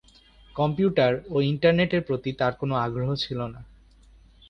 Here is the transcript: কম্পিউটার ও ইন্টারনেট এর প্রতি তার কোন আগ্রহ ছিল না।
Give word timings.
কম্পিউটার 0.55 1.13
ও 1.29 1.35
ইন্টারনেট 1.51 1.91
এর 1.93 2.01
প্রতি 2.01 2.31
তার 2.33 2.53
কোন 2.53 2.71
আগ্রহ 2.85 3.09
ছিল 3.15 3.39
না। 3.53 3.61